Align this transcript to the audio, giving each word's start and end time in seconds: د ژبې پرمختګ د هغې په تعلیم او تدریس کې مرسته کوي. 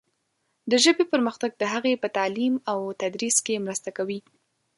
د 0.69 0.71
ژبې 0.83 1.05
پرمختګ 1.13 1.51
د 1.57 1.63
هغې 1.73 1.93
په 2.03 2.07
تعلیم 2.17 2.53
او 2.71 2.79
تدریس 3.01 3.35
کې 3.45 3.63
مرسته 3.65 3.89
کوي. 3.97 4.19